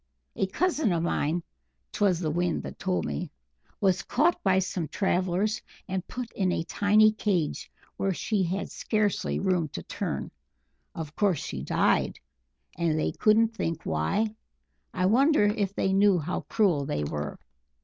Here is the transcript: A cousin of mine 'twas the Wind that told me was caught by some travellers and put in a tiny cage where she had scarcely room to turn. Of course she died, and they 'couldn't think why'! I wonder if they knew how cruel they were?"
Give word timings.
A 0.35 0.47
cousin 0.47 0.91
of 0.93 1.03
mine 1.03 1.43
'twas 1.91 2.19
the 2.19 2.31
Wind 2.31 2.63
that 2.63 2.79
told 2.79 3.05
me 3.05 3.29
was 3.79 4.01
caught 4.01 4.41
by 4.41 4.57
some 4.57 4.87
travellers 4.87 5.61
and 5.87 6.07
put 6.07 6.31
in 6.31 6.51
a 6.51 6.63
tiny 6.63 7.11
cage 7.11 7.71
where 7.97 8.11
she 8.11 8.41
had 8.41 8.71
scarcely 8.71 9.37
room 9.37 9.67
to 9.73 9.83
turn. 9.83 10.31
Of 10.95 11.15
course 11.15 11.45
she 11.45 11.61
died, 11.61 12.19
and 12.75 12.97
they 12.97 13.11
'couldn't 13.11 13.49
think 13.55 13.83
why'! 13.83 14.33
I 14.91 15.05
wonder 15.05 15.43
if 15.43 15.75
they 15.75 15.93
knew 15.93 16.17
how 16.17 16.41
cruel 16.49 16.83
they 16.87 17.03
were?" 17.03 17.37